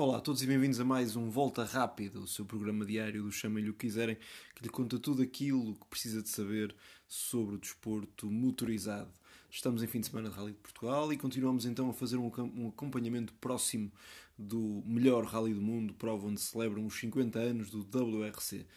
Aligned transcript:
Olá 0.00 0.18
a 0.18 0.20
todos 0.20 0.40
e 0.44 0.46
bem-vindos 0.46 0.78
a 0.78 0.84
mais 0.84 1.16
um 1.16 1.28
Volta 1.28 1.64
Rápido, 1.64 2.20
o 2.20 2.26
seu 2.28 2.44
programa 2.44 2.86
diário 2.86 3.20
do 3.24 3.32
Chamem-lhe 3.32 3.70
o 3.70 3.72
que 3.72 3.88
quiserem, 3.88 4.16
que 4.54 4.62
lhe 4.62 4.68
conta 4.68 4.96
tudo 4.96 5.22
aquilo 5.22 5.74
que 5.74 5.86
precisa 5.86 6.22
de 6.22 6.28
saber 6.28 6.72
sobre 7.08 7.56
o 7.56 7.58
desporto 7.58 8.30
motorizado. 8.30 9.10
Estamos 9.50 9.82
em 9.82 9.88
fim 9.88 9.98
de 9.98 10.06
semana 10.06 10.30
de 10.30 10.36
Rally 10.36 10.52
de 10.52 10.58
Portugal 10.58 11.12
e 11.12 11.16
continuamos 11.16 11.66
então 11.66 11.90
a 11.90 11.92
fazer 11.92 12.16
um, 12.16 12.30
um 12.54 12.68
acompanhamento 12.68 13.34
próximo 13.40 13.90
do 14.38 14.84
melhor 14.86 15.24
Rally 15.24 15.52
do 15.52 15.60
mundo, 15.60 15.92
prova 15.94 16.28
onde 16.28 16.40
celebram 16.40 16.86
os 16.86 16.96
50 16.96 17.36
anos 17.36 17.68
do 17.68 17.80
WRC. 17.80 18.68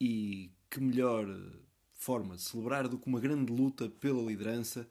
E 0.00 0.50
que 0.70 0.80
melhor 0.80 1.26
forma 1.92 2.36
de 2.36 2.42
celebrar 2.42 2.88
do 2.88 2.98
que 2.98 3.06
uma 3.06 3.20
grande 3.20 3.52
luta 3.52 3.90
pela 4.00 4.22
liderança, 4.22 4.88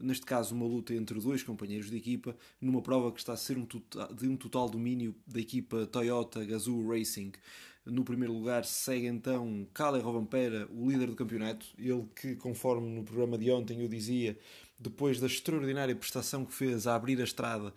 neste 0.00 0.24
caso 0.24 0.54
uma 0.54 0.66
luta 0.66 0.94
entre 0.94 1.18
dois 1.20 1.42
companheiros 1.42 1.90
de 1.90 1.96
equipa, 1.96 2.36
numa 2.60 2.82
prova 2.82 3.12
que 3.12 3.18
está 3.18 3.32
a 3.32 3.36
ser 3.36 3.56
um 3.58 3.64
total, 3.64 4.12
de 4.14 4.28
um 4.28 4.36
total 4.36 4.68
domínio 4.68 5.14
da 5.26 5.40
equipa 5.40 5.86
Toyota 5.86 6.44
Gazoo 6.44 6.88
Racing. 6.88 7.32
No 7.84 8.04
primeiro 8.04 8.32
lugar 8.32 8.64
segue 8.64 9.06
então 9.06 9.66
Kalle 9.72 10.00
Rovanpera, 10.00 10.68
o 10.72 10.90
líder 10.90 11.06
do 11.06 11.14
campeonato, 11.14 11.66
ele 11.78 12.04
que, 12.20 12.34
conforme 12.34 12.88
no 12.88 13.04
programa 13.04 13.38
de 13.38 13.50
ontem 13.50 13.80
eu 13.80 13.88
dizia, 13.88 14.36
depois 14.78 15.20
da 15.20 15.26
extraordinária 15.26 15.94
prestação 15.94 16.44
que 16.44 16.52
fez 16.52 16.86
a 16.86 16.94
abrir 16.94 17.20
a 17.20 17.24
estrada, 17.24 17.72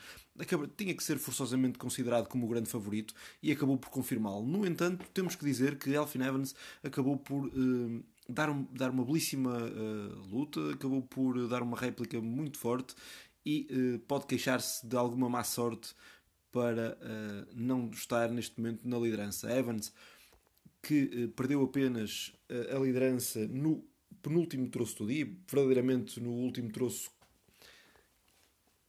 tinha 0.75 0.93
que 0.93 1.03
ser 1.03 1.17
forçosamente 1.17 1.77
considerado 1.77 2.27
como 2.27 2.45
o 2.45 2.49
grande 2.49 2.69
favorito 2.69 3.13
e 3.41 3.51
acabou 3.51 3.77
por 3.77 3.89
confirmá-lo. 3.89 4.45
No 4.45 4.65
entanto, 4.65 5.05
temos 5.13 5.35
que 5.35 5.45
dizer 5.45 5.77
que 5.77 5.91
Elfin 5.91 6.21
Evans 6.21 6.55
acabou 6.83 7.17
por 7.17 7.45
uh, 7.45 8.03
dar, 8.29 8.53
dar 8.71 8.91
uma 8.91 9.03
belíssima 9.03 9.57
uh, 9.57 10.27
luta, 10.29 10.71
acabou 10.71 11.01
por 11.01 11.47
dar 11.47 11.63
uma 11.63 11.75
réplica 11.75 12.21
muito 12.21 12.57
forte 12.59 12.93
e 13.45 13.67
uh, 13.71 13.99
pode 13.99 14.27
queixar-se 14.27 14.85
de 14.85 14.95
alguma 14.95 15.27
má 15.27 15.43
sorte 15.43 15.95
para 16.51 16.97
uh, 17.01 17.47
não 17.55 17.89
estar 17.89 18.29
neste 18.29 18.59
momento 18.59 18.87
na 18.87 18.99
liderança. 18.99 19.51
Evans, 19.51 19.91
que 20.81 21.27
perdeu 21.35 21.61
apenas 21.61 22.31
a 22.73 22.79
liderança 22.79 23.45
no 23.49 23.83
penúltimo 24.21 24.69
troço 24.69 24.99
do 24.99 25.07
dia, 25.07 25.29
verdadeiramente 25.45 26.21
no 26.21 26.31
último 26.31 26.71
troço 26.71 27.11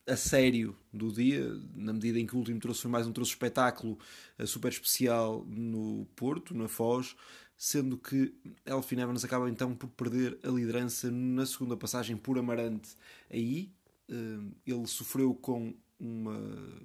a 0.07 0.15
sério 0.15 0.77
do 0.93 1.11
dia, 1.11 1.53
na 1.75 1.93
medida 1.93 2.21
em 2.21 2.27
que 2.27 2.37
o 2.37 2.39
último 2.39 2.61
troço 2.61 2.83
foi 2.83 2.91
mais 2.93 3.09
um 3.09 3.13
troço 3.13 3.33
espetáculo 3.33 3.99
super 4.47 4.71
especial 4.71 5.45
no 5.49 6.07
Porto, 6.15 6.55
na 6.55 6.69
Foz, 6.69 7.17
sendo 7.61 7.99
que 7.99 8.33
Elfin 8.65 9.01
Evans 9.01 9.23
acaba 9.23 9.51
então 9.51 9.75
por 9.75 9.91
perder 9.91 10.39
a 10.43 10.49
liderança 10.49 11.11
na 11.11 11.45
segunda 11.45 11.77
passagem 11.77 12.17
por 12.17 12.39
Amarante. 12.39 12.97
Aí 13.31 13.71
eh, 14.09 14.39
ele 14.67 14.87
sofreu 14.87 15.35
com 15.35 15.75
uma 15.99 16.41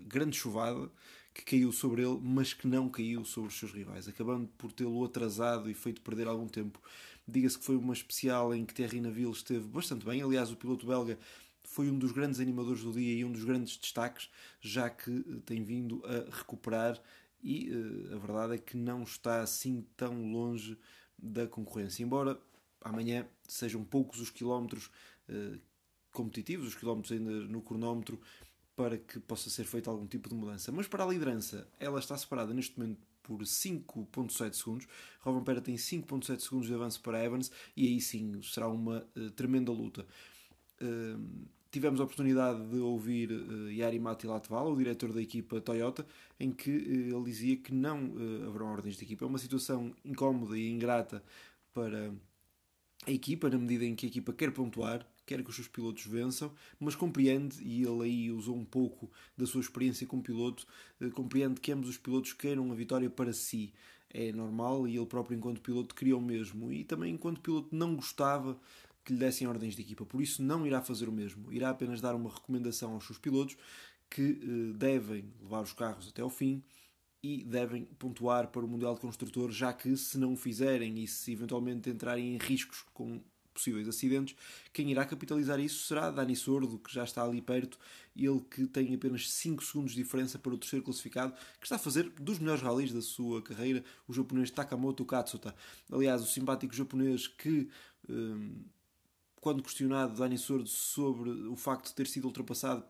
grande 0.05 0.35
chuvada 0.35 0.91
que 1.33 1.45
caiu 1.45 1.71
sobre 1.71 2.01
ele, 2.01 2.19
mas 2.21 2.53
que 2.53 2.67
não 2.67 2.89
caiu 2.89 3.23
sobre 3.23 3.47
os 3.47 3.57
seus 3.57 3.71
rivais, 3.71 4.09
acabando 4.09 4.49
por 4.57 4.69
tê-lo 4.73 5.05
atrasado 5.05 5.69
e 5.69 5.73
feito 5.73 6.01
perder 6.01 6.27
algum 6.27 6.45
tempo. 6.45 6.77
Diga-se 7.25 7.57
que 7.57 7.63
foi 7.63 7.77
uma 7.77 7.93
especial 7.93 8.53
em 8.53 8.65
que 8.65 8.73
Thierry 8.73 8.99
Naville 8.99 9.31
esteve 9.31 9.65
bastante 9.65 10.05
bem. 10.05 10.21
Aliás, 10.21 10.51
o 10.51 10.57
piloto 10.57 10.85
belga 10.85 11.17
foi 11.63 11.89
um 11.89 11.97
dos 11.97 12.11
grandes 12.11 12.41
animadores 12.41 12.83
do 12.83 12.91
dia 12.91 13.13
e 13.13 13.23
um 13.23 13.31
dos 13.31 13.45
grandes 13.45 13.77
destaques, 13.77 14.29
já 14.59 14.89
que 14.89 15.09
eh, 15.09 15.39
tem 15.45 15.63
vindo 15.63 16.03
a 16.05 16.35
recuperar 16.35 17.01
e 17.45 17.69
uh, 17.69 18.15
a 18.15 18.17
verdade 18.17 18.55
é 18.55 18.57
que 18.57 18.75
não 18.75 19.03
está 19.03 19.41
assim 19.41 19.85
tão 19.95 20.31
longe 20.31 20.75
da 21.15 21.45
concorrência. 21.47 22.03
Embora 22.03 22.41
amanhã 22.81 23.28
sejam 23.47 23.83
poucos 23.83 24.19
os 24.19 24.31
quilómetros 24.31 24.89
uh, 25.29 25.59
competitivos, 26.11 26.69
os 26.69 26.75
quilómetros 26.75 27.11
ainda 27.11 27.29
no 27.29 27.61
cronómetro, 27.61 28.19
para 28.75 28.97
que 28.97 29.19
possa 29.19 29.51
ser 29.51 29.66
feita 29.66 29.91
algum 29.91 30.07
tipo 30.07 30.28
de 30.28 30.33
mudança. 30.33 30.72
Mas 30.72 30.88
para 30.88 31.03
a 31.03 31.07
liderança, 31.07 31.67
ela 31.79 32.00
está 32.00 32.17
separada 32.17 32.51
neste 32.51 32.79
momento 32.79 33.00
por 33.22 33.39
5.7 33.41 34.53
segundos. 34.53 34.88
Pera 35.45 35.62
tem 35.62 35.75
5.7 35.75 36.39
segundos 36.39 36.67
de 36.67 36.73
avanço 36.73 37.00
para 37.01 37.23
Evans 37.23 37.51
e 37.77 37.85
aí 37.88 38.01
sim 38.01 38.41
será 38.41 38.67
uma 38.67 39.07
uh, 39.16 39.29
tremenda 39.31 39.72
luta. 39.72 40.03
Uh, 40.81 41.45
tivemos 41.75 42.00
a 42.00 42.06
oportunidade 42.06 42.66
de 42.69 42.78
ouvir 42.78 43.30
uh, 43.30 43.69
Yari 43.69 44.00
Mati 44.00 44.25
Latvala, 44.25 44.69
o 44.69 44.78
diretor 44.78 45.12
da 45.12 45.22
equipa 45.22 45.59
Toyota, 45.59 46.08
em 46.40 46.50
que 46.50 46.69
uh, 46.69 47.18
ele 47.18 47.24
dizia 47.25 47.58
que 47.58 47.74
não 47.74 48.12
uh, 48.12 48.47
haverão 48.47 48.68
ordens 48.68 48.96
de 48.96 49.03
equipa. 49.03 49.25
É 49.25 49.28
uma 49.28 49.38
situação 49.38 49.94
incómoda 50.06 50.58
e 50.58 50.72
ingrata 50.72 51.22
para 51.74 52.13
a 53.06 53.12
equipa, 53.12 53.50
na 53.50 53.58
medida 53.58 53.84
em 53.84 53.94
que 53.94 54.06
a 54.06 54.09
equipa 54.09 54.31
quer 54.31 54.52
pontuar, 54.52 55.06
quer 55.25 55.44
que 55.44 55.50
os 55.50 55.56
seus 55.56 55.68
pilotos 55.68 56.06
vençam, 56.06 56.50
mas 56.80 56.96
compreende, 56.96 57.62
e 57.62 57.84
ele 57.84 58.03
aí 58.03 58.31
usou 58.31 58.56
um 58.56 58.63
pouco 58.63 59.12
da 59.36 59.46
sua 59.46 59.59
experiência 59.59 60.07
como 60.07 60.24
piloto, 60.24 60.66
compreende 61.13 61.59
que 61.59 61.74
ambos 61.74 61.90
os 61.90 61.97
pilotos 61.97 62.31
queiram 62.31 62.72
a 62.72 62.75
vitória 62.75 63.09
para 63.09 63.34
si. 63.34 63.74
É 64.09 64.31
normal 64.31 64.88
e 64.88 64.96
ele 64.96 65.06
próprio, 65.06 65.36
enquanto 65.36 65.59
piloto, 65.59 65.94
o 65.94 66.22
mesmo. 66.22 66.72
E 66.72 66.86
também, 66.86 67.13
enquanto 67.13 67.42
piloto, 67.42 67.75
não 67.75 67.97
gostava 67.97 68.57
que 69.05 69.13
lhe 69.13 69.19
dessem 69.19 69.47
ordens 69.47 69.75
de 69.75 69.83
equipa. 69.83 70.05
Por 70.05 70.21
isso, 70.21 70.41
não 70.41 70.66
irá 70.66 70.81
fazer 70.81 71.07
o 71.07 71.11
mesmo. 71.11 71.53
Irá 71.53 71.69
apenas 71.69 72.01
dar 72.01 72.16
uma 72.16 72.29
recomendação 72.29 72.93
aos 72.93 73.05
seus 73.05 73.19
pilotos 73.19 73.55
que 74.09 74.39
eh, 74.41 74.77
devem 74.77 75.31
levar 75.41 75.61
os 75.61 75.71
carros 75.71 76.09
até 76.09 76.21
ao 76.21 76.29
fim 76.29 76.63
e 77.21 77.44
devem 77.44 77.85
pontuar 77.85 78.47
para 78.47 78.65
o 78.65 78.67
Mundial 78.67 78.95
de 78.95 79.01
Construtores, 79.01 79.55
já 79.55 79.71
que 79.71 79.95
se 79.95 80.17
não 80.17 80.33
o 80.33 80.35
fizerem 80.38 81.03
e 81.03 81.07
se 81.07 81.31
eventualmente 81.31 81.89
entrarem 81.89 82.35
em 82.35 82.38
riscos 82.38 82.83
com 82.94 83.21
possíveis 83.53 83.88
acidentes, 83.88 84.35
quem 84.73 84.91
irá 84.91 85.05
capitalizar 85.05 85.59
isso 85.59 85.88
será 85.88 86.11
Dani 86.11 86.35
Sordo, 86.35 86.77
que 86.77 86.94
já 86.94 87.03
está 87.03 87.23
ali 87.23 87.41
perto, 87.41 87.79
ele 88.15 88.41
que 88.41 88.67
tem 88.67 88.94
apenas 88.94 89.31
5 89.31 89.63
segundos 89.63 89.94
de 89.94 90.03
diferença 90.03 90.38
para 90.38 90.53
o 90.53 90.57
terceiro 90.57 90.83
classificado, 90.83 91.33
que 91.59 91.65
está 91.65 91.77
a 91.77 91.79
fazer 91.79 92.09
dos 92.19 92.38
melhores 92.38 92.61
rallies 92.61 92.91
da 92.91 93.01
sua 93.01 93.41
carreira, 93.41 93.83
o 94.07 94.13
japonês 94.13 94.51
Takamoto 94.51 95.05
Katsuta. 95.05 95.55
Aliás, 95.91 96.21
o 96.21 96.27
simpático 96.27 96.75
japonês 96.75 97.27
que 97.27 97.69
hum, 98.09 98.65
quando 99.45 99.61
questionado 99.61 100.17
Dani 100.17 100.39
Sordo 100.39 100.67
sobre 100.67 101.29
o 101.29 101.56
facto 101.56 101.89
de 101.89 101.94
ter 101.94 102.07
sido 102.07 102.25
ultrapassado 102.25 102.83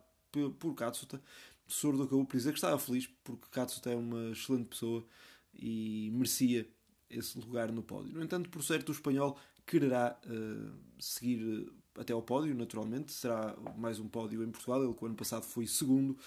por 0.57 0.73
Katsuta, 0.73 1.21
Sordo 1.67 2.03
acabou 2.03 2.23
por 2.23 2.37
dizer 2.37 2.51
que 2.51 2.57
estava 2.57 2.79
feliz 2.79 3.09
porque 3.25 3.49
Katsuta 3.51 3.89
é 3.89 3.95
uma 3.97 4.31
excelente 4.31 4.69
pessoa 4.69 5.05
e 5.53 6.09
merecia 6.13 6.65
esse 7.09 7.37
lugar 7.37 7.73
no 7.73 7.83
pódio. 7.83 8.13
No 8.13 8.23
entanto, 8.23 8.49
por 8.49 8.63
certo, 8.63 8.87
o 8.87 8.91
espanhol 8.93 9.37
quererá 9.65 10.17
uh, 10.25 10.71
seguir 10.97 11.69
até 11.99 12.13
ao 12.13 12.21
pódio, 12.21 12.55
naturalmente. 12.55 13.11
Será 13.11 13.53
mais 13.75 13.99
um 13.99 14.07
pódio 14.07 14.41
em 14.41 14.49
Portugal. 14.49 14.81
Ele, 14.81 14.93
que 14.93 15.03
o 15.03 15.07
ano 15.07 15.15
passado 15.15 15.43
foi 15.43 15.67
segundo 15.67 16.17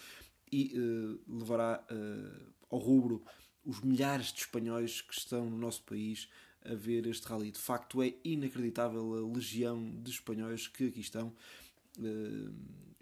e 0.53 0.79
uh, 0.79 1.39
levará 1.39 1.83
uh, 1.91 2.53
ao 2.71 2.79
rubro 2.79 3.25
os 3.65 3.81
milhares 3.81 4.27
de 4.27 4.41
espanhóis 4.41 5.01
que 5.01 5.15
estão 5.15 5.49
no 5.49 5.57
nosso 5.57 5.83
país 5.85 6.29
a 6.65 6.75
ver 6.75 7.07
este 7.07 7.27
rally. 7.27 7.51
De 7.51 7.59
facto, 7.59 8.03
é 8.03 8.15
inacreditável 8.25 9.15
a 9.15 9.35
legião 9.35 9.91
de 10.03 10.11
espanhóis 10.11 10.67
que 10.67 10.89
aqui 10.89 11.01
estão. 11.01 11.33
Eh, 11.99 12.51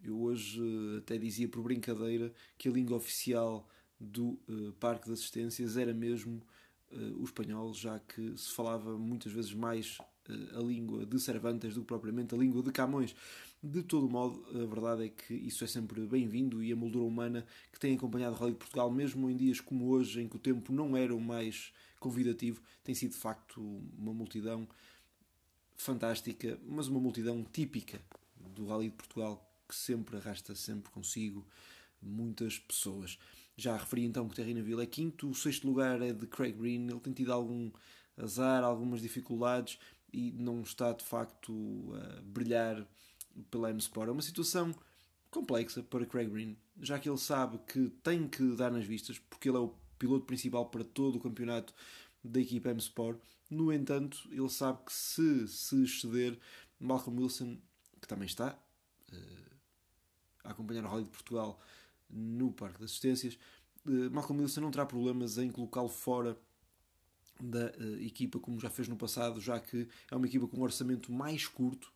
eu 0.04 0.20
hoje 0.20 0.60
eh, 0.60 0.98
até 0.98 1.18
dizia 1.18 1.48
por 1.48 1.62
brincadeira 1.62 2.32
que 2.56 2.68
a 2.68 2.72
língua 2.72 2.96
oficial 2.96 3.68
do 3.98 4.38
eh, 4.48 4.72
Parque 4.78 5.06
de 5.06 5.12
Assistências 5.12 5.76
era 5.76 5.92
mesmo 5.92 6.42
o 7.18 7.24
espanhol, 7.24 7.74
já 7.74 7.98
que 7.98 8.38
se 8.38 8.52
falava 8.52 8.96
muitas 8.96 9.32
vezes 9.32 9.52
mais 9.52 9.98
a 10.54 10.60
língua 10.60 11.04
de 11.04 11.18
Cervantes 11.18 11.74
do 11.74 11.80
que 11.80 11.86
propriamente 11.88 12.32
a 12.32 12.38
língua 12.38 12.62
de 12.62 12.70
Camões. 12.70 13.14
De 13.62 13.82
todo 13.82 14.08
modo, 14.08 14.44
a 14.50 14.66
verdade 14.66 15.06
é 15.06 15.08
que 15.08 15.34
isso 15.34 15.64
é 15.64 15.66
sempre 15.66 16.06
bem-vindo 16.06 16.62
e 16.62 16.70
a 16.72 16.76
moldura 16.76 17.04
humana 17.04 17.46
que 17.72 17.80
tem 17.80 17.96
acompanhado 17.96 18.36
o 18.36 18.38
Rally 18.38 18.52
de 18.52 18.58
Portugal, 18.58 18.90
mesmo 18.90 19.28
em 19.30 19.36
dias 19.36 19.60
como 19.60 19.88
hoje, 19.88 20.20
em 20.20 20.28
que 20.28 20.36
o 20.36 20.38
tempo 20.38 20.72
não 20.72 20.96
era 20.96 21.14
o 21.14 21.20
mais 21.20 21.72
convidativo, 21.98 22.60
tem 22.84 22.94
sido 22.94 23.12
de 23.12 23.18
facto 23.18 23.60
uma 23.98 24.12
multidão 24.12 24.68
fantástica, 25.74 26.58
mas 26.66 26.86
uma 26.86 27.00
multidão 27.00 27.42
típica 27.44 28.00
do 28.54 28.66
Rally 28.66 28.90
de 28.90 28.96
Portugal 28.96 29.42
que 29.68 29.74
sempre 29.74 30.16
arrasta 30.16 30.54
sempre 30.54 30.92
consigo 30.92 31.44
muitas 32.00 32.58
pessoas. 32.58 33.18
Já 33.56 33.76
referi 33.76 34.04
então 34.04 34.28
que 34.28 34.36
Terrina 34.36 34.62
Vila 34.62 34.82
é 34.82 34.86
quinto, 34.86 35.28
o 35.28 35.34
sexto 35.34 35.66
lugar 35.66 36.00
é 36.02 36.12
de 36.12 36.26
Craig 36.26 36.52
Green, 36.52 36.88
ele 36.88 37.00
tem 37.00 37.12
tido 37.12 37.32
algum 37.32 37.70
azar, 38.16 38.62
algumas 38.62 39.00
dificuldades 39.00 39.78
e 40.12 40.30
não 40.32 40.62
está 40.62 40.92
de 40.92 41.04
facto 41.04 41.52
a 41.94 42.20
brilhar 42.22 42.86
pela 43.50 43.70
M-Sport. 43.70 44.08
É 44.08 44.12
uma 44.12 44.22
situação 44.22 44.74
complexa 45.30 45.82
para 45.82 46.06
Craig 46.06 46.28
Green, 46.28 46.56
já 46.80 46.98
que 46.98 47.08
ele 47.08 47.18
sabe 47.18 47.58
que 47.66 47.90
tem 48.02 48.28
que 48.28 48.56
dar 48.56 48.70
nas 48.70 48.84
vistas, 48.84 49.18
porque 49.18 49.48
ele 49.48 49.56
é 49.56 49.60
o 49.60 49.74
piloto 49.98 50.24
principal 50.24 50.66
para 50.66 50.84
todo 50.84 51.16
o 51.16 51.20
campeonato 51.20 51.74
da 52.22 52.40
equipa 52.40 52.70
M 52.70 52.78
Sport. 52.78 53.20
No 53.48 53.72
entanto, 53.72 54.28
ele 54.30 54.48
sabe 54.48 54.84
que 54.84 54.92
se 54.92 55.46
se 55.48 55.84
exceder, 55.84 56.38
Malcolm 56.80 57.22
Wilson, 57.22 57.58
que 58.00 58.08
também 58.08 58.26
está 58.26 58.58
uh, 59.12 59.56
a 60.44 60.50
acompanhar 60.50 60.84
o 60.84 60.88
Rally 60.88 61.04
de 61.04 61.10
Portugal 61.10 61.60
no 62.10 62.52
Parque 62.52 62.78
de 62.78 62.84
Assistências, 62.84 63.38
uh, 63.86 64.10
Malcolm 64.10 64.42
Wilson 64.42 64.62
não 64.62 64.70
terá 64.70 64.84
problemas 64.84 65.38
em 65.38 65.50
colocá-lo 65.50 65.88
fora 65.88 66.36
da 67.40 67.66
uh, 67.66 68.02
equipa, 68.02 68.38
como 68.40 68.58
já 68.58 68.70
fez 68.70 68.88
no 68.88 68.96
passado, 68.96 69.40
já 69.40 69.60
que 69.60 69.88
é 70.10 70.16
uma 70.16 70.26
equipa 70.26 70.48
com 70.48 70.58
um 70.58 70.62
orçamento 70.62 71.12
mais 71.12 71.46
curto 71.46 71.92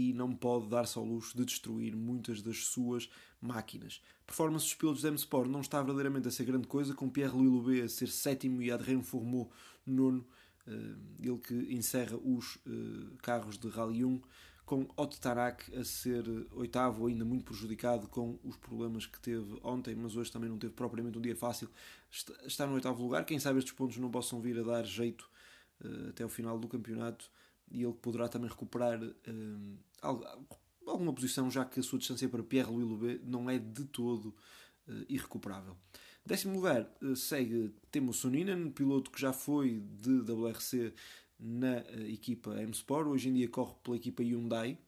e 0.00 0.14
não 0.14 0.34
pode 0.34 0.66
dar-se 0.68 0.96
ao 0.96 1.04
luxo 1.04 1.36
de 1.36 1.44
destruir 1.44 1.94
muitas 1.94 2.40
das 2.40 2.64
suas 2.64 3.10
máquinas. 3.38 4.02
Performance 4.26 4.64
dos 4.64 4.74
pilotos 4.74 5.02
da 5.02 5.08
M-Sport 5.08 5.50
não 5.50 5.60
está 5.60 5.82
verdadeiramente 5.82 6.26
a 6.26 6.30
ser 6.30 6.44
grande 6.44 6.66
coisa, 6.66 6.94
com 6.94 7.10
Pierre-Louis 7.10 7.50
Loubet 7.50 7.82
a 7.82 7.88
ser 7.88 8.08
sétimo 8.08 8.62
e 8.62 8.70
Adrien 8.70 9.02
Fourmeau 9.02 9.50
nono, 9.84 10.26
eh, 10.66 10.94
ele 11.18 11.38
que 11.38 11.54
encerra 11.74 12.16
os 12.16 12.58
eh, 12.66 13.16
carros 13.20 13.58
de 13.58 13.68
Rally 13.68 14.06
1, 14.06 14.22
com 14.64 14.88
Otto 14.96 15.20
Tanak 15.20 15.76
a 15.76 15.84
ser 15.84 16.24
oitavo, 16.52 17.06
ainda 17.06 17.24
muito 17.24 17.44
prejudicado 17.44 18.08
com 18.08 18.38
os 18.42 18.56
problemas 18.56 19.04
que 19.04 19.20
teve 19.20 19.58
ontem, 19.62 19.94
mas 19.94 20.16
hoje 20.16 20.32
também 20.32 20.48
não 20.48 20.58
teve 20.58 20.72
propriamente 20.72 21.18
um 21.18 21.20
dia 21.20 21.36
fácil. 21.36 21.68
Está 22.46 22.66
no 22.66 22.74
oitavo 22.74 23.02
lugar, 23.02 23.26
quem 23.26 23.38
sabe 23.38 23.58
estes 23.58 23.74
pontos 23.74 23.98
não 23.98 24.10
possam 24.10 24.40
vir 24.40 24.58
a 24.60 24.62
dar 24.62 24.84
jeito 24.86 25.28
eh, 25.84 26.08
até 26.08 26.24
o 26.24 26.28
final 26.28 26.58
do 26.58 26.68
campeonato 26.68 27.30
e 27.70 27.82
ele 27.84 27.92
poderá 27.92 28.28
também 28.28 28.48
recuperar 28.48 29.00
alguma 30.86 31.12
posição, 31.12 31.50
já 31.50 31.64
que 31.64 31.80
a 31.80 31.82
sua 31.82 31.98
distância 31.98 32.28
para 32.28 32.42
Pierre-Louis 32.42 32.86
Loubet 32.86 33.20
não 33.24 33.48
é 33.48 33.58
de 33.58 33.84
todo 33.84 34.34
irrecuperável. 35.08 35.76
Décimo 36.26 36.54
lugar 36.54 36.90
segue 37.14 37.72
Temo 37.90 38.12
Soninen, 38.12 38.70
piloto 38.70 39.10
que 39.10 39.20
já 39.20 39.32
foi 39.32 39.80
de 39.80 40.20
WRC 40.20 40.92
na 41.40 41.78
eh, 41.78 42.12
equipa 42.12 42.60
M-Sport, 42.60 43.08
hoje 43.08 43.28
em 43.30 43.34
dia 43.34 43.48
corre 43.48 43.74
pela 43.82 43.96
equipa 43.96 44.22
Hyundai. 44.22 44.78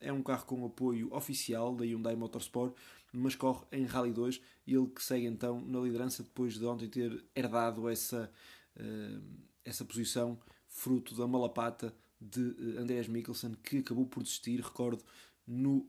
É 0.00 0.12
um 0.12 0.22
carro 0.22 0.44
com 0.46 0.64
apoio 0.64 1.12
oficial 1.12 1.74
da 1.74 1.84
Hyundai 1.84 2.14
Motorsport, 2.14 2.74
mas 3.12 3.34
corre 3.34 3.64
em 3.72 3.84
Rally 3.84 4.12
2. 4.12 4.40
Ele 4.66 4.86
que 4.88 5.02
segue 5.02 5.26
então 5.26 5.60
na 5.60 5.80
liderança 5.80 6.22
depois 6.22 6.54
de 6.54 6.64
ontem 6.64 6.88
ter 6.88 7.24
herdado 7.34 7.88
essa, 7.88 8.30
uh, 8.76 9.22
essa 9.64 9.84
posição, 9.84 10.38
fruto 10.68 11.16
da 11.16 11.26
malapata 11.26 11.94
de 12.20 12.40
uh, 12.40 12.80
Andreas 12.80 13.08
Mikkelsen, 13.08 13.54
que 13.62 13.78
acabou 13.78 14.06
por 14.06 14.22
desistir. 14.22 14.60
Recordo, 14.60 15.02
no 15.46 15.88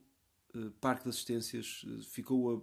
uh, 0.56 0.72
Parque 0.80 1.04
de 1.04 1.10
Assistências, 1.10 1.86
ficou 2.04 2.56
a 2.56 2.62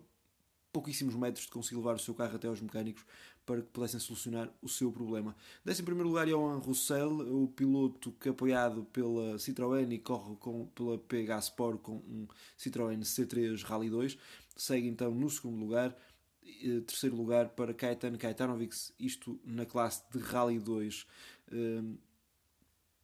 pouquíssimos 0.73 1.15
metros 1.15 1.47
de 1.47 1.53
conseguir 1.53 1.77
levar 1.77 1.95
o 1.95 1.99
seu 1.99 2.15
carro 2.15 2.37
até 2.37 2.49
aos 2.49 2.61
mecânicos 2.61 3.03
para 3.47 3.63
que 3.63 3.69
pudessem 3.69 3.99
solucionar 4.01 4.53
o 4.61 4.69
seu 4.69 4.93
problema. 4.93 5.35
Desce 5.65 5.81
em 5.81 5.85
primeiro 5.85 6.09
lugar 6.09 6.27
Johan 6.27 6.59
Roussel, 6.59 7.21
o 7.43 7.49
piloto 7.49 8.13
que 8.21 8.29
apoiado 8.29 8.85
pela 8.87 9.39
Citroën 9.39 9.91
e 9.91 9.99
corre 9.99 10.35
com, 10.37 10.67
pela 10.75 10.99
PH 10.99 11.39
Sport 11.39 11.81
com 11.81 11.95
um 11.95 12.27
Citroën 12.59 12.99
C3 13.01 13.63
Rally 13.63 13.89
2. 13.89 14.19
Segue 14.57 14.89
então 14.89 15.15
no 15.15 15.31
segundo 15.31 15.59
lugar. 15.59 15.97
Terceiro 16.87 17.17
lugar 17.17 17.51
para 17.51 17.73
Kaitan 17.73 18.17
Kaitanovic, 18.17 18.77
isto 18.99 19.41
na 19.45 19.65
classe 19.65 20.03
de 20.13 20.19
Rally 20.19 20.59
2 20.59 21.07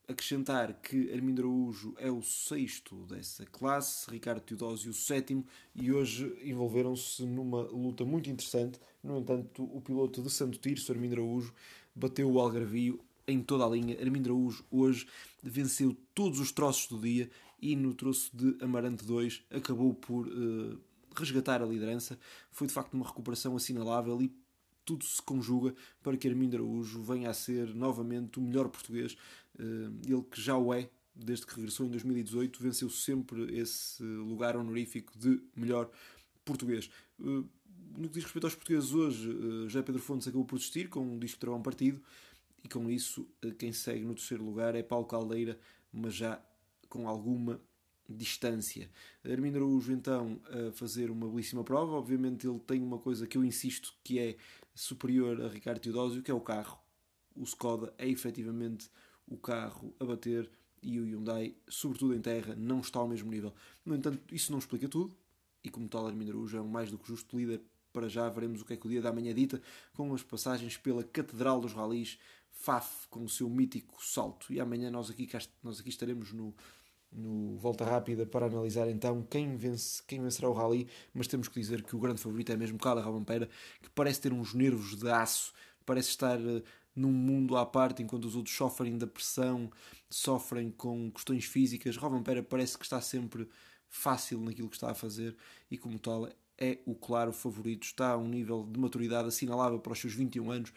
acrescentar 0.09 0.75
que 0.75 1.13
Armindo 1.13 1.43
Araújo 1.43 1.95
é 1.99 2.11
o 2.11 2.23
sexto 2.23 2.97
dessa 3.07 3.47
classe, 3.47 4.11
Ricardo 4.11 4.41
Teodósio 4.41 4.91
o 4.91 4.95
sétimo, 4.95 5.45
e 5.75 5.93
hoje 5.93 6.37
envolveram-se 6.43 7.25
numa 7.25 7.63
luta 7.63 8.05
muito 8.05 8.29
interessante. 8.29 8.79
No 9.03 9.19
entanto, 9.19 9.65
o 9.65 9.81
piloto 9.81 10.23
de 10.23 10.31
Santo 10.31 10.59
Tirso, 10.59 10.93
Armindo 10.93 11.15
Araújo, 11.15 11.53
bateu 11.95 12.31
o 12.31 12.41
Algarvio 12.41 13.01
em 13.27 13.41
toda 13.43 13.65
a 13.65 13.69
linha. 13.69 13.99
Armindo 14.01 14.29
Araújo 14.29 14.65
hoje 14.71 15.07
venceu 15.43 15.97
todos 16.15 16.39
os 16.41 16.53
troços 16.53 16.89
do 16.89 17.01
dia 17.01 17.31
e 17.61 17.77
no 17.77 17.95
troço 17.95 18.31
de 18.35 18.57
Amarante 18.63 19.05
2 19.05 19.45
acabou 19.51 19.95
por 19.95 20.27
uh, 20.27 20.79
resgatar 21.17 21.63
a 21.63 21.67
liderança. 21.67 22.19
Foi 22.51 22.67
de 22.67 22.73
facto 22.73 22.95
uma 22.95 23.07
recuperação 23.07 23.55
assinalável 23.57 24.21
e 24.21 24.29
tudo 24.85 25.05
se 25.05 25.23
conjuga 25.23 25.75
para 26.03 26.17
que 26.17 26.29
Armindo 26.29 26.57
Araújo 26.57 27.03
venha 27.03 27.31
a 27.31 27.35
ser 27.35 27.75
novamente 27.75 28.39
o 28.39 28.43
melhor 28.43 28.69
português 28.69 29.17
eh, 29.59 29.91
ele 30.07 30.23
que 30.23 30.41
já 30.41 30.57
o 30.57 30.73
é, 30.73 30.89
desde 31.15 31.47
que 31.47 31.55
regressou 31.55 31.87
em 31.87 31.91
2018, 31.91 32.63
venceu 32.63 32.89
sempre 32.89 33.57
esse 33.57 34.03
lugar 34.03 34.57
honorífico 34.57 35.17
de 35.19 35.43
melhor 35.55 35.91
português. 36.45 36.91
Eh, 37.21 37.45
no 37.97 38.09
que 38.09 38.15
diz 38.15 38.25
respeito 38.25 38.47
aos 38.47 38.55
portugueses 38.55 38.93
hoje, 38.93 39.31
eh, 39.31 39.69
já 39.69 39.83
Pedro 39.83 40.01
Fontes 40.01 40.27
acabou 40.29 40.45
por 40.45 40.57
desistir 40.57 40.89
com 40.89 41.01
um 41.01 41.19
disco 41.19 41.37
de 41.37 41.41
travão 41.41 41.63
partido 41.63 42.01
e 42.65 42.69
com 42.69 42.91
isso 42.91 43.29
quem 43.59 43.73
segue 43.73 44.05
no 44.05 44.15
terceiro 44.15 44.45
lugar 44.45 44.75
é 44.75 44.83
Paulo 44.83 45.05
Caldeira, 45.05 45.59
mas 45.93 46.15
já 46.15 46.41
com 46.89 47.09
alguma 47.09 47.61
distância. 48.09 48.89
Armindo 49.25 49.57
Araújo 49.57 49.93
então 49.93 50.41
a 50.45 50.71
fazer 50.73 51.11
uma 51.11 51.29
belíssima 51.29 51.65
prova, 51.65 51.93
obviamente 51.95 52.47
ele 52.47 52.61
tem 52.61 52.81
uma 52.81 52.99
coisa 52.99 53.27
que 53.27 53.37
eu 53.37 53.45
insisto 53.45 53.93
que 54.05 54.19
é 54.19 54.37
superior 54.75 55.41
a 55.43 55.49
Ricardo 55.49 55.81
Teodósio, 55.81 56.23
que 56.23 56.31
é 56.31 56.35
o 56.35 56.41
carro. 56.41 56.79
O 57.35 57.45
Skoda 57.45 57.93
é 57.99 58.09
efetivamente 58.09 58.91
o 59.27 59.37
carro 59.37 59.95
a 59.99 60.05
bater 60.05 60.51
e 60.83 60.99
o 60.99 61.05
Hyundai, 61.05 61.55
sobretudo 61.69 62.15
em 62.15 62.21
terra, 62.21 62.55
não 62.57 62.81
está 62.81 62.99
ao 62.99 63.09
mesmo 63.09 63.31
nível. 63.31 63.55
No 63.85 63.95
entanto, 63.95 64.35
isso 64.35 64.51
não 64.51 64.59
explica 64.59 64.89
tudo, 64.89 65.17
e 65.63 65.71
como 65.71 65.89
tal, 65.89 66.07
Armindo 66.07 66.33
Araújo 66.33 66.57
é 66.57 66.61
um 66.61 66.69
mais 66.69 66.91
do 66.91 66.99
que 66.99 67.07
justo 67.07 67.37
líder. 67.37 67.63
Para 67.93 68.09
já 68.09 68.29
veremos 68.29 68.63
o 68.63 68.65
que 68.65 68.73
é 68.73 68.77
que 68.77 68.87
o 68.87 68.91
dia 68.91 69.03
da 69.03 69.13
manhã 69.13 69.33
dita, 69.35 69.63
com 69.93 70.13
as 70.15 70.23
passagens 70.23 70.77
pela 70.77 71.05
Catedral 71.05 71.61
dos 71.61 71.73
Ralis, 71.73 72.19
FAF, 72.51 73.07
com 73.09 73.25
o 73.25 73.29
seu 73.29 73.49
mítico 73.49 74.05
salto. 74.05 74.53
E 74.53 74.61
amanhã 74.61 74.91
nós 74.91 75.11
aqui, 75.11 75.29
nós 75.63 75.79
aqui 75.79 75.91
estaremos 75.91 76.33
no, 76.33 76.55
no 77.13 77.57
Volta 77.59 77.85
Rápida 77.85 78.25
para 78.25 78.47
analisar 78.47 78.89
então 78.89 79.23
quem, 79.29 79.57
vence, 79.57 80.03
quem 80.07 80.21
vencerá 80.23 80.49
o 80.49 80.53
Rally, 80.53 80.89
mas 81.13 81.27
temos 81.27 81.49
que 81.49 81.61
dizer 81.61 81.83
que 81.83 81.95
o 81.95 81.99
grande 81.99 82.21
favorito 82.21 82.51
é 82.53 82.57
mesmo 82.57 82.79
Carla 82.79 83.03
Robampera, 83.03 83.49
que 83.83 83.91
parece 83.91 84.21
ter 84.21 84.33
uns 84.33 84.55
nervos 84.55 84.97
de 84.97 85.11
aço, 85.11 85.53
parece 85.85 86.09
estar 86.11 86.39
eh, 86.41 86.63
num 86.95 87.13
mundo 87.13 87.57
à 87.57 87.65
parte, 87.65 88.03
enquanto 88.03 88.27
os 88.27 88.37
outros 88.37 88.55
sofrem 88.55 88.97
da 88.97 89.07
pressão, 89.07 89.71
sofrem 90.09 90.71
com 90.71 91.11
questões 91.11 91.45
físicas. 91.45 91.97
Pera 92.25 92.43
parece 92.43 92.77
que 92.77 92.85
está 92.85 93.01
sempre 93.01 93.49
fácil 93.89 94.41
naquilo 94.41 94.69
que 94.69 94.77
está 94.77 94.91
a 94.91 94.95
fazer 94.95 95.37
e, 95.71 95.77
como 95.77 95.99
tal, 95.99 96.29
é 96.59 96.79
o 96.87 96.95
claro 96.95 97.33
favorito. 97.33 97.85
Está 97.85 98.13
a 98.13 98.19
um 98.19 98.29
nível 98.29 98.67
de 98.71 98.79
maturidade 98.79 99.29
assinalável 99.29 99.79
para 99.79 99.93
os 99.93 100.01
seus 100.01 100.15
21 100.15 100.51
anos 100.51 100.73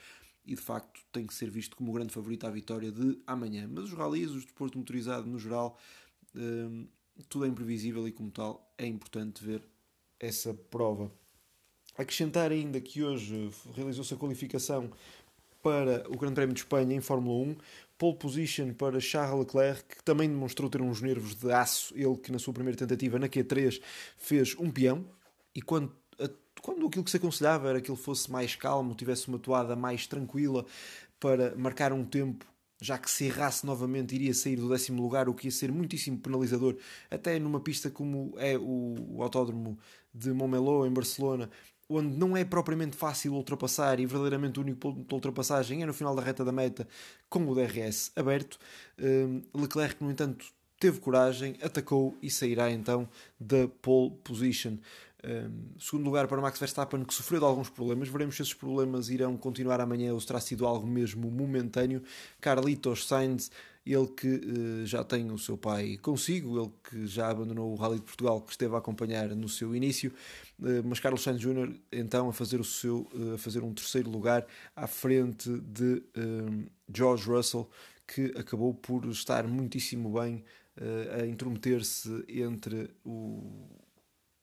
e, 0.45 0.55
de 0.55 0.61
facto, 0.61 1.01
tem 1.11 1.25
que 1.25 1.33
ser 1.33 1.49
visto 1.49 1.75
como 1.75 1.91
o 1.91 1.93
grande 1.93 2.13
favorito 2.13 2.45
à 2.47 2.49
vitória 2.49 2.91
de 2.91 3.19
amanhã. 3.27 3.69
Mas 3.71 3.85
os 3.85 3.93
rallies, 3.93 4.31
o 4.31 4.39
desporto 4.39 4.77
motorizado 4.77 5.27
no 5.27 5.37
geral, 5.37 5.77
hum, 6.35 6.87
tudo 7.29 7.45
é 7.45 7.47
imprevisível 7.47 8.07
e, 8.07 8.11
como 8.11 8.31
tal, 8.31 8.73
é 8.77 8.85
importante 8.85 9.43
ver 9.43 9.61
essa 10.19 10.53
prova. 10.53 11.11
Acrescentar 11.97 12.51
ainda 12.51 12.79
que 12.81 13.03
hoje 13.03 13.49
realizou-se 13.73 14.13
a 14.13 14.17
qualificação 14.17 14.91
para 15.63 16.05
o 16.09 16.17
Grande 16.17 16.35
Prémio 16.35 16.53
de 16.53 16.59
Espanha 16.61 16.95
em 16.95 17.01
Fórmula 17.01 17.51
1, 17.51 17.55
pole 17.97 18.17
position 18.17 18.73
para 18.73 18.99
Charles 18.99 19.39
Leclerc, 19.39 19.95
que 19.95 20.03
também 20.03 20.29
demonstrou 20.29 20.69
ter 20.69 20.81
uns 20.81 21.01
nervos 21.01 21.33
de 21.35 21.51
aço, 21.51 21.93
ele 21.97 22.17
que 22.17 22.31
na 22.31 22.37
sua 22.37 22.53
primeira 22.53 22.77
tentativa 22.77 23.17
na 23.17 23.27
Q3 23.27 23.81
fez 24.17 24.55
um 24.59 24.69
peão, 24.69 25.05
e 25.55 25.61
quando, 25.61 25.91
quando 26.61 26.85
aquilo 26.85 27.03
que 27.03 27.09
se 27.09 27.17
aconselhava 27.17 27.69
era 27.69 27.81
que 27.81 27.89
ele 27.89 27.97
fosse 27.97 28.29
mais 28.29 28.55
calmo, 28.55 28.93
tivesse 28.93 29.27
uma 29.27 29.39
toada 29.39 29.75
mais 29.75 30.05
tranquila 30.05 30.65
para 31.19 31.55
marcar 31.55 31.93
um 31.93 32.05
tempo 32.05 32.45
já 32.85 32.97
que 32.99 33.09
se 33.09 33.25
errasse 33.25 33.65
novamente 33.65 34.13
iria 34.13 34.33
sair 34.33 34.57
do 34.57 34.69
décimo 34.69 35.01
lugar, 35.01 35.27
o 35.27 35.33
que 35.33 35.47
ia 35.47 35.51
ser 35.51 35.71
muitíssimo 35.71 36.19
penalizador, 36.19 36.77
até 37.09 37.39
numa 37.39 37.59
pista 37.59 37.89
como 37.89 38.33
é 38.37 38.55
o, 38.57 38.95
o 39.09 39.23
Autódromo 39.23 39.77
de 40.13 40.31
Montmeló, 40.31 40.85
em 40.85 40.91
Barcelona, 40.93 41.49
onde 41.89 42.15
não 42.15 42.37
é 42.37 42.45
propriamente 42.45 42.95
fácil 42.95 43.33
ultrapassar 43.33 43.99
e 43.99 44.05
verdadeiramente 44.05 44.59
o 44.59 44.61
único 44.61 44.79
ponto 44.79 45.07
de 45.07 45.15
ultrapassagem 45.15 45.81
é 45.81 45.85
no 45.85 45.93
final 45.93 46.15
da 46.15 46.21
reta 46.21 46.45
da 46.45 46.51
meta 46.51 46.87
com 47.27 47.47
o 47.47 47.55
DRS 47.55 48.11
aberto. 48.15 48.59
Hum, 48.99 49.41
Leclerc, 49.53 50.03
no 50.03 50.11
entanto, 50.11 50.45
teve 50.79 50.99
coragem, 50.99 51.55
atacou 51.61 52.15
e 52.21 52.29
sairá 52.29 52.69
então 52.69 53.09
da 53.39 53.67
pole 53.81 54.11
position. 54.23 54.77
Um, 55.25 55.79
segundo 55.79 56.05
lugar 56.05 56.27
para 56.27 56.39
Max 56.39 56.59
Verstappen, 56.59 57.03
que 57.03 57.13
sofreu 57.13 57.39
de 57.39 57.45
alguns 57.45 57.69
problemas. 57.69 58.07
Veremos 58.07 58.35
se 58.35 58.43
esses 58.43 58.53
problemas 58.53 59.09
irão 59.09 59.35
continuar 59.35 59.81
amanhã 59.81 60.13
ou 60.13 60.19
se 60.19 60.27
terá 60.27 60.39
sido 60.39 60.67
algo 60.67 60.85
mesmo 60.85 61.31
momentâneo. 61.31 62.03
Carlitos 62.39 63.07
Sainz 63.07 63.49
ele 63.85 64.07
que 64.07 64.27
uh, 64.27 64.85
já 64.85 65.03
tem 65.03 65.29
o 65.31 65.37
seu 65.37 65.57
pai 65.57 65.97
consigo, 65.97 66.59
ele 66.59 66.71
que 66.89 67.05
já 67.05 67.29
abandonou 67.29 67.71
o 67.71 67.75
Rally 67.75 67.99
de 67.99 68.05
Portugal, 68.05 68.41
que 68.41 68.51
esteve 68.51 68.73
a 68.73 68.79
acompanhar 68.79 69.29
no 69.29 69.47
seu 69.47 69.75
início, 69.75 70.11
uh, 70.59 70.83
mas 70.83 70.99
Carlos 70.99 71.21
Sainz 71.21 71.39
Jr. 71.39 71.71
então 71.91 72.27
a 72.27 72.33
fazer, 72.33 72.59
o 72.59 72.63
seu, 72.63 73.07
uh, 73.13 73.35
a 73.35 73.37
fazer 73.37 73.63
um 73.63 73.73
terceiro 73.73 74.09
lugar 74.09 74.45
à 74.75 74.87
frente 74.87 75.49
de 75.59 76.01
George 76.91 77.29
Russell, 77.29 77.69
que 78.07 78.33
acabou 78.37 78.73
por 78.73 79.05
estar 79.05 79.47
muitíssimo 79.47 80.19
bem 80.19 80.43
a 81.17 81.25
intrometer-se 81.25 82.25
entre 82.27 82.89
o 83.03 83.67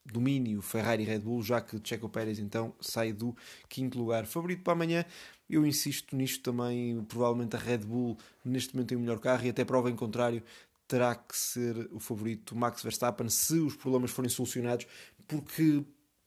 domínio 0.04 0.60
Ferrari 0.60 1.02
e 1.02 1.06
Red 1.06 1.20
Bull, 1.20 1.42
já 1.42 1.60
que 1.60 1.80
Checo 1.82 2.08
Pérez 2.08 2.38
então 2.38 2.74
sai 2.80 3.12
do 3.12 3.36
quinto 3.68 3.98
lugar. 3.98 4.26
Favorito 4.26 4.62
para 4.62 4.72
amanhã, 4.72 5.04
eu 5.48 5.64
insisto 5.66 6.16
nisto 6.16 6.42
também, 6.42 7.02
provavelmente 7.04 7.56
a 7.56 7.58
Red 7.58 7.78
Bull 7.78 8.18
neste 8.44 8.74
momento 8.74 8.88
tem 8.88 8.98
o 8.98 9.00
melhor 9.00 9.20
carro 9.20 9.46
e 9.46 9.50
até 9.50 9.64
prova 9.64 9.90
em 9.90 9.96
contrário 9.96 10.42
terá 10.88 11.14
que 11.14 11.36
ser 11.36 11.88
o 11.90 11.98
favorito 11.98 12.54
Max 12.54 12.82
Verstappen 12.82 13.28
se 13.28 13.54
os 13.54 13.74
problemas 13.74 14.10
forem 14.10 14.28
solucionados, 14.28 14.86
porque 15.26 15.82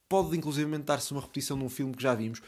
pode 0.10 0.36
inclusive 0.36 0.76
dar-se 0.80 1.12
uma 1.12 1.22
repetição 1.22 1.58
de 1.58 1.64
um 1.64 1.70
filme 1.70 1.94
que 1.94 2.02
já 2.02 2.16
vimos, 2.16 2.42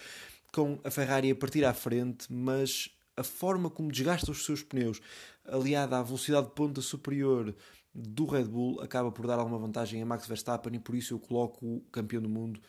com 0.51 0.79
a 0.83 0.89
Ferrari 0.89 1.29
a 1.29 1.35
partir 1.35 1.63
à 1.63 1.73
frente, 1.73 2.25
mas 2.31 2.89
a 3.15 3.23
forma 3.23 3.69
como 3.69 3.91
desgasta 3.91 4.31
os 4.31 4.45
seus 4.45 4.63
pneus, 4.63 4.99
aliada 5.45 5.97
à 5.97 6.03
velocidade 6.03 6.47
de 6.47 6.53
ponta 6.53 6.81
superior 6.81 7.53
do 7.99 8.25
Red 8.27 8.45
Bull 8.45 8.79
acaba 8.79 9.11
por 9.11 9.25
dar 9.25 9.39
alguma 9.39 9.57
vantagem 9.57 9.99
a 10.03 10.05
Max 10.05 10.27
Verstappen 10.27 10.75
e 10.75 10.79
por 10.79 10.93
isso 10.93 11.15
eu 11.15 11.19
coloco 11.19 11.65
o 11.65 11.81
campeão 11.91 12.21
do 12.21 12.29
mundo 12.29 12.61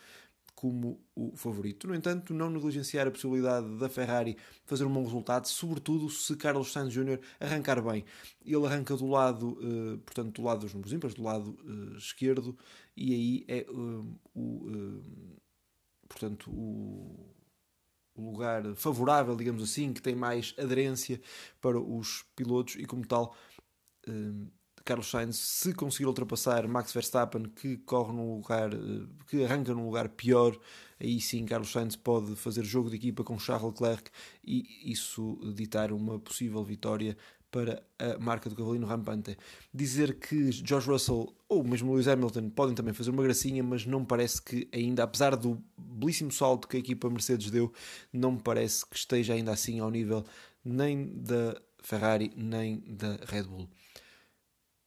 como 0.55 0.99
o 1.15 1.37
favorito. 1.37 1.87
No 1.87 1.95
entanto, 1.95 2.33
não 2.33 2.49
negligenciar 2.49 3.07
a 3.07 3.11
possibilidade 3.11 3.77
da 3.77 3.87
Ferrari 3.87 4.35
fazer 4.65 4.83
um 4.83 4.91
bom 4.91 5.03
resultado, 5.03 5.47
sobretudo 5.47 6.09
se 6.09 6.35
Carlos 6.35 6.73
Sainz 6.73 6.91
Jr. 6.91 7.19
arrancar 7.39 7.81
bem. 7.81 8.03
Ele 8.43 8.65
arranca 8.65 8.97
do 8.97 9.07
lado, 9.07 9.51
uh, 9.51 9.99
portanto, 9.99 10.33
do 10.33 10.41
lado 10.41 10.61
dos 10.61 10.73
números 10.73 10.91
ímpares, 10.91 11.15
do 11.15 11.23
lado 11.23 11.57
uh, 11.63 11.95
esquerdo, 11.95 12.57
e 12.97 13.13
aí 13.13 13.45
é 13.47 13.65
uh, 13.69 14.19
o, 14.35 15.01
portanto, 16.09 16.51
o 16.51 17.33
lugar 18.17 18.75
favorável, 18.75 19.37
digamos 19.37 19.63
assim, 19.63 19.93
que 19.93 20.01
tem 20.01 20.15
mais 20.15 20.53
aderência 20.57 21.21
para 21.61 21.79
os 21.79 22.25
pilotos 22.35 22.75
e 22.75 22.83
como 22.83 23.07
tal 23.07 23.33
Carlos 24.89 25.11
Sainz, 25.11 25.35
se 25.35 25.71
conseguir 25.71 26.07
ultrapassar 26.07 26.67
Max 26.67 26.91
Verstappen, 26.91 27.43
que 27.43 27.77
corre 27.77 28.11
num 28.11 28.37
lugar, 28.37 28.73
eh, 28.73 29.05
que 29.27 29.43
arranca 29.43 29.71
num 29.71 29.85
lugar 29.85 30.09
pior, 30.09 30.57
aí 30.99 31.21
sim 31.21 31.45
Carlos 31.45 31.71
Sainz 31.71 31.95
pode 31.95 32.35
fazer 32.35 32.63
jogo 32.63 32.89
de 32.89 32.95
equipa 32.95 33.23
com 33.23 33.37
Charles 33.37 33.71
Leclerc 33.71 34.09
e 34.43 34.91
isso 34.91 35.39
ditar 35.53 35.91
uma 35.91 36.17
possível 36.17 36.63
vitória 36.63 37.15
para 37.51 37.83
a 37.99 38.17
marca 38.17 38.49
do 38.49 38.55
Cavalino 38.55 38.87
Rampante. 38.87 39.37
Dizer 39.71 40.15
que 40.19 40.51
George 40.51 40.89
Russell 40.89 41.35
ou 41.47 41.63
mesmo 41.63 41.93
Lewis 41.93 42.07
Hamilton 42.07 42.49
podem 42.49 42.73
também 42.73 42.93
fazer 42.95 43.11
uma 43.11 43.21
gracinha, 43.21 43.61
mas 43.61 43.85
não 43.85 44.03
parece 44.03 44.41
que 44.41 44.67
ainda, 44.73 45.03
apesar 45.03 45.35
do 45.35 45.63
belíssimo 45.77 46.31
salto 46.31 46.67
que 46.67 46.77
a 46.77 46.79
equipa 46.79 47.07
Mercedes 47.11 47.51
deu, 47.51 47.71
não 48.11 48.35
parece 48.35 48.83
que 48.87 48.95
esteja 48.95 49.35
ainda 49.35 49.51
assim 49.51 49.79
ao 49.79 49.91
nível 49.91 50.25
nem 50.65 51.13
da 51.15 51.61
Ferrari 51.83 52.31
nem 52.35 52.79
da 52.87 53.19
Red 53.27 53.43
Bull. 53.43 53.69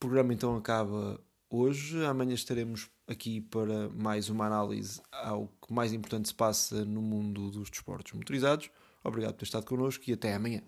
Programa 0.02 0.34
então 0.34 0.56
acaba 0.56 1.20
hoje. 1.48 2.04
Amanhã 2.04 2.34
estaremos 2.34 2.90
aqui 3.06 3.40
para 3.40 3.88
mais 3.90 4.28
uma 4.28 4.46
análise 4.46 5.00
ao 5.12 5.46
que 5.46 5.72
mais 5.72 5.92
importante 5.92 6.26
se 6.26 6.34
passa 6.34 6.84
no 6.84 7.00
mundo 7.00 7.52
dos 7.52 7.70
desportos 7.70 8.12
motorizados. 8.12 8.68
Obrigado 9.04 9.34
por 9.34 9.38
ter 9.38 9.44
estado 9.44 9.64
connosco 9.64 10.02
e 10.08 10.12
até 10.12 10.34
amanhã. 10.34 10.60